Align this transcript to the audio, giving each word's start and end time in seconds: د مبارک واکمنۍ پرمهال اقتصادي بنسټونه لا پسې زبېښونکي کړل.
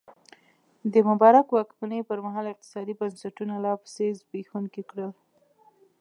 د 0.93 0.95
مبارک 1.09 1.45
واکمنۍ 1.49 1.99
پرمهال 2.09 2.45
اقتصادي 2.49 2.93
بنسټونه 2.99 3.53
لا 3.65 3.73
پسې 3.81 4.05
زبېښونکي 4.19 4.83
کړل. 4.89 5.11